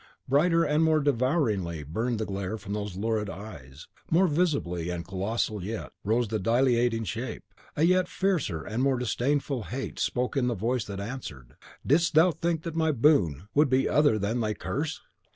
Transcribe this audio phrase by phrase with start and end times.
[0.27, 5.63] Brighter and more devouringly burned the glare from those lurid eyes; more visible and colossal
[5.63, 7.43] yet rose the dilating shape;
[7.75, 12.31] a yet fiercer and more disdainful hate spoke in the voice that answered, "Didst thou
[12.31, 15.01] think that my boon would be other than thy curse?